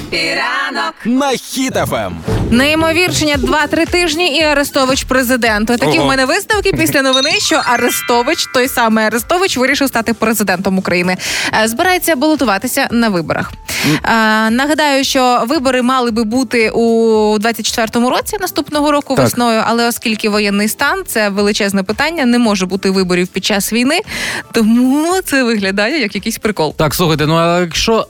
[0.00, 0.94] Happy ранок.
[1.04, 2.16] на Хіт FM.
[2.50, 5.68] Неймовіршення 2-3 тижні і Арестович президент.
[5.68, 6.04] Такі Ого.
[6.04, 11.16] в мене висновки після новини, що Арестович, той самий Арестович, вирішив стати президентом України.
[11.62, 13.52] Е, Збирається балотуватися на виборах.
[13.86, 14.00] Е,
[14.50, 16.82] Нагадаю, що вибори мали би бути у
[17.38, 19.24] 24-му році наступного року Так.
[19.24, 24.00] весною, але оскільки воєнний стан це величезне питання, не може бути виборів під час війни,
[24.52, 26.74] тому це виглядає як якийсь прикол.
[26.76, 28.06] Так, слухайте, ну а якщо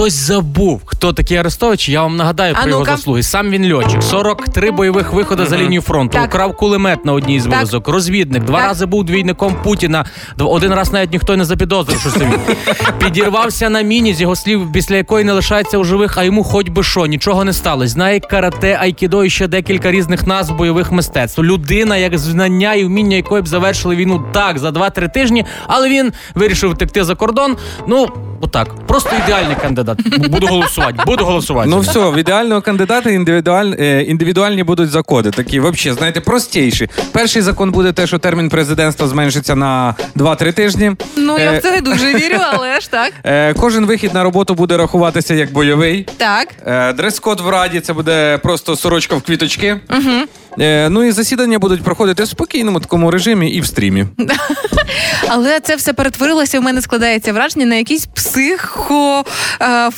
[0.00, 2.96] хтось забув, хто такий Арестович, я вам нагадаю А про його ну-ка.
[2.96, 3.22] заслуги.
[3.22, 6.26] Сам він льотчик, 43 бойових виходи за лінію фронту, Так.
[6.28, 7.52] украв кулемет на одній з Так.
[7.52, 8.68] вилазок, розвідник, два Так.
[8.68, 10.04] рази був двійником Путіна,
[10.38, 12.56] дв- один раз навіть ніхто не запідозрив, що це він.
[12.98, 16.68] Підірвався на міні, з його слів, після якої не лишається у живих, а йому хоч
[16.68, 17.92] би що, нічого не сталося.
[17.92, 21.42] Знає карате, айкідо і ще декілька різних назв бойових мистецтв.
[21.42, 26.12] Людина, як знання і вміння якої б завершили війну так за 2-3 тижні, але він
[26.34, 27.56] вирішив втекти за кордон.
[27.86, 28.08] Ну,
[28.40, 28.68] отак.
[28.86, 29.98] Просто ідеальний кандидат.
[30.28, 30.94] Буду голосувати.
[31.06, 31.68] Буду голосувати.
[31.70, 35.30] Ну все, в ідеального кандидата індивідуаль, е, індивідуальні будуть закони.
[35.30, 36.88] Такі, взагалі, знаєте, простіші.
[37.12, 40.92] Перший закон буде те, що термін президентства зменшиться на 2-3 тижні.
[41.16, 43.12] Ну я Е, в це не дуже вірю, але ж так.
[43.24, 46.08] Е, кожен вихід на роботу буде рахуватися як бойовий.
[46.16, 46.48] Так.
[46.66, 49.80] Е, дрес-код в раді це буде просто сорочка в квіточки.
[49.90, 50.26] Угу.
[50.58, 54.06] Е, ну і засідання будуть проходити в спокійному такому режимі і в стрімі.
[55.28, 56.60] Але це все перетворилося.
[56.60, 59.24] В мене складається враження на якийсь психо
[59.62, 59.90] е.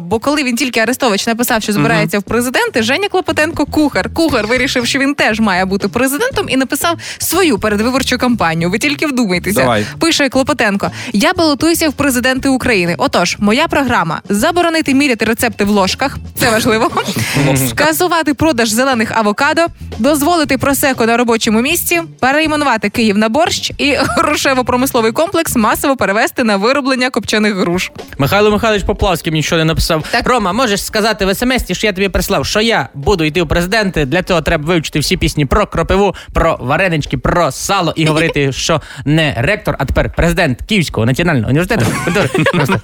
[0.00, 4.86] Бо коли він тільки Арестович написав, що збирається в президенти, Женя Клопотенко, кухар, кухар вирішив,
[4.86, 8.70] що він теж має бути президентом, і написав свою передвиборчу кампанію.
[8.70, 9.60] Ви тільки вдумайтеся.
[9.60, 9.86] Давай.
[9.98, 12.94] Пише Клопотенко: Я балотуюся в президенти України.
[12.98, 16.18] Отож, моя програма заборонити міряти рецепти в ложках.
[16.38, 16.90] Це важливо.
[17.68, 19.66] Скасувати продаж зелених авокадо,
[19.98, 26.56] дозволити просеко на робочому місці, перейменувати Київ на борщ і грошево-промисловий комплекс масово перевести на
[26.56, 27.92] вироблення копчених груш.
[28.18, 30.04] Михайло Михайлович Поплавський мені нічого не написав.
[30.10, 30.28] Так.
[30.28, 34.04] Рома, можеш сказати в смс, що я тобі прислав, що я буду йти в президенти.
[34.04, 38.80] Для цього треба вивчити всі пісні про кропиву, про варенички, про сало і говорити, що
[39.04, 42.28] не ректор, а тепер президент Київського національного університету культури.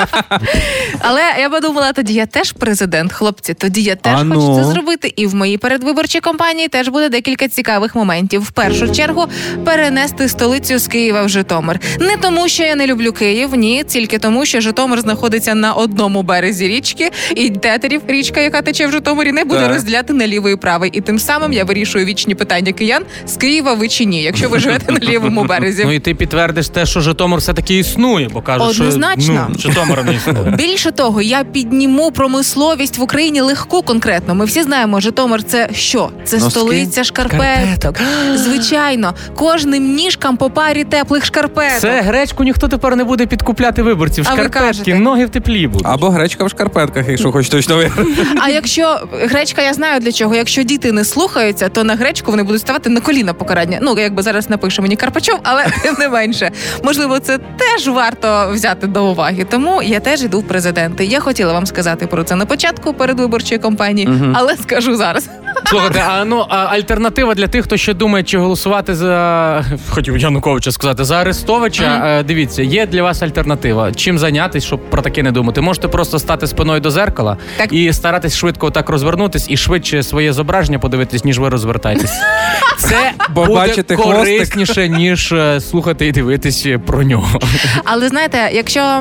[0.98, 3.54] Але я подумала, тоді я теж президент, хлопці.
[3.54, 4.56] Тоді я теж хочу ну?
[4.56, 5.12] це зробити.
[5.16, 8.42] І в моїй передвиборчій кампанії теж буде декілька цікавих моментів.
[8.42, 9.24] В першу чергу
[9.64, 11.80] перенести столицю з Києва в Житомир.
[12.00, 16.22] Не тому, що я не люблю Київ, ні, тільки тому, що Житомир знаходиться на одному
[16.22, 19.70] березі річки, і тетерів річка, яка тече в Житомирі, не буде Так.
[19.72, 20.90] розділяти на лівий і правий.
[20.94, 24.58] І тим самим я вирішую вічні питання киян з Києва ви чи ні, якщо ви
[24.58, 25.82] живете на лівому березі.
[25.86, 29.24] ну і ти підтвердиш те, що Житомир все таки існує, бо кажуть, Однозначно.
[29.24, 30.50] що ну, Житомира не існує.
[30.58, 34.34] Більше того, я підніму промисловість в Україні легко конкретно.
[34.34, 36.10] Ми всі знаємо, Житомир це що?
[36.24, 36.50] Це Носки?
[36.50, 37.96] столиця шкарпеток.
[38.34, 41.80] Звичайно, кожним ніжкам по парі теплих шкарпеток.
[41.80, 44.26] Це гречку ніхто тепер не буде підкупляти виборців.
[44.28, 44.94] А ви Шкарпетки, кажете?
[44.94, 45.86] ноги в теплі будуть.
[45.86, 47.90] Або гречка в шкарпетках, якщо хоч точно ви.
[48.40, 50.34] А якщо гречка, я знаю для чого.
[50.34, 53.78] Якщо діти не слухаються, то на гречку вони будуть ставати на коліна покарання.
[53.82, 56.50] Ну якби зараз напише мені Карпачов, але тим не менше.
[56.82, 59.46] Можливо, це теж варто взяти до уваги.
[59.50, 61.04] Тому я теж йду в президенти.
[61.04, 65.28] Я хотіла вам сказати про це на початку передвиборчої кампанії, але скажу зараз.
[65.66, 70.72] Слухайте, а ну а альтернатива для тих, хто ще думає, чи голосувати за хотів Януковича
[70.72, 72.02] сказати за Арестовича.
[72.06, 73.92] е, Дивіться, є для вас альтернатива.
[73.92, 75.60] Чим зайнятись, щоб про таке не думати?
[75.60, 77.72] Можете просто стати спиною до зеркала Так.
[77.72, 82.12] і старатись швидко так розвернутись і швидше своє зображення подивитись, ніж ви розвертаєтесь.
[82.78, 84.88] Це Бо буде бачите хвостик.
[84.88, 87.40] ніж е, слухати і дивитись про нього.
[87.84, 89.00] Але знаєте, якщо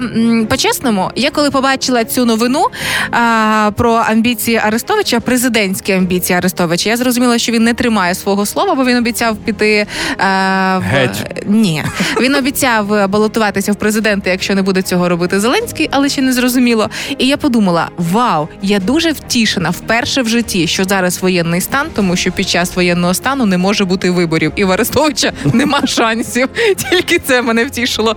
[0.49, 2.65] по-чесному, я коли побачила цю новину
[3.11, 6.52] а, про амбіції Арестовича, президентські амбіції Арестовича,
[6.85, 9.85] я зрозуміла, що він не тримає свого слова, бо він обіцяв піти
[10.17, 11.43] а, в Геть.
[11.47, 11.83] ні.
[12.21, 16.89] Він обіцяв балотуватися в президенти, якщо не буде цього робити Зеленський, але ще не зрозуміло.
[17.17, 22.15] І я подумала: вау, я дуже втішена вперше в житті, що зараз воєнний стан, тому
[22.15, 26.49] що під час воєнного стану не може бути виборів, і в Арестовича нема шансів.
[26.89, 28.15] Тільки це мене втішило.